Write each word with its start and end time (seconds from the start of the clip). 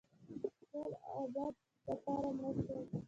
ټول 0.71 0.91
دابد 1.03 1.53
دپاره 1.87 2.29
مړه 2.37 2.51
شوله 2.65 2.97